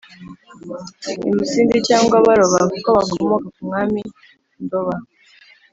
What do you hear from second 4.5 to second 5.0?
ndoba.